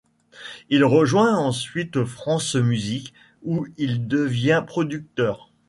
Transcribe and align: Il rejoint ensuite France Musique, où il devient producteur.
Il 0.71 0.83
rejoint 0.83 1.37
ensuite 1.37 2.03
France 2.05 2.55
Musique, 2.55 3.13
où 3.43 3.67
il 3.77 4.07
devient 4.07 4.63
producteur. 4.65 5.51